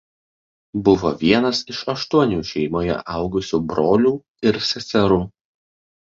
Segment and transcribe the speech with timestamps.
[0.85, 4.13] Buvo vienas iš aštuonių šeimoje augusių brolių
[4.51, 5.23] ir seserų.